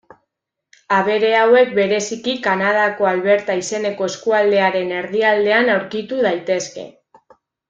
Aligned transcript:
Abere 0.99 1.27
hauek 1.41 1.75
bereziki 1.79 2.33
Kanadako 2.47 3.09
Alberta 3.11 3.59
izeneko 3.61 4.09
eskualdearen 4.13 4.95
erdialdean 5.03 5.71
aurkitu 5.77 6.25
daitezke. 6.29 6.89